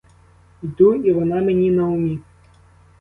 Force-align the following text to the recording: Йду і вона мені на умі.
Йду 0.63 0.95
і 0.95 1.11
вона 1.13 1.35
мені 1.41 1.71
на 1.71 1.87
умі. 1.87 2.19